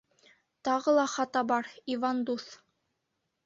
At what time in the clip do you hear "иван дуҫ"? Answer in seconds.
1.99-2.51